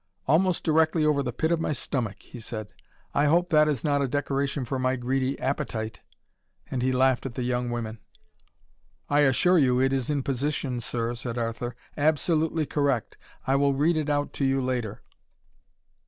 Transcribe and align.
"Almost 0.27 0.63
directly 0.63 1.05
over 1.05 1.21
the 1.21 1.31
pit 1.31 1.51
of 1.51 1.59
my 1.61 1.73
stomach," 1.73 2.23
he 2.23 2.39
said. 2.39 2.73
"I 3.13 3.25
hope 3.25 3.49
that 3.49 3.67
is 3.67 3.83
not 3.83 4.01
a 4.01 4.07
decoration 4.07 4.65
for 4.65 4.79
my 4.79 4.95
greedy 4.95 5.39
APPETITE." 5.39 6.01
And 6.71 6.81
he 6.81 6.91
laughed 6.91 7.27
at 7.27 7.35
the 7.35 7.43
young 7.43 7.69
women. 7.69 7.99
"I 9.11 9.19
assure 9.19 9.59
you 9.59 9.79
it 9.79 9.93
is 9.93 10.09
in 10.09 10.23
position, 10.23 10.79
Sir," 10.79 11.13
said 11.13 11.37
Arthur. 11.37 11.75
"Absolutely 11.95 12.65
correct. 12.65 13.15
I 13.45 13.55
will 13.57 13.75
read 13.75 13.95
it 13.95 14.09
out 14.09 14.33
to 14.33 14.43
you 14.43 14.59
later." 14.59 15.03